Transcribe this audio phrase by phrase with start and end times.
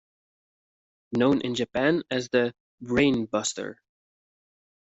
[1.11, 3.75] Known in Japan as the "brainbuster".